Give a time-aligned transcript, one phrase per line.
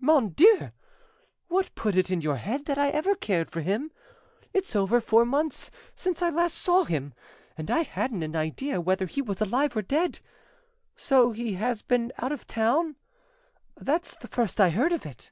[0.00, 0.72] "Mon Dieu!
[1.46, 3.92] What put it into your head that I ever cared for him?
[4.52, 7.14] It's over four months since I saw him last,
[7.56, 10.18] and I hadn't an idea whether he was alive or dead.
[10.96, 12.96] So he has been out of town?
[13.76, 15.30] That's the first I heard of it."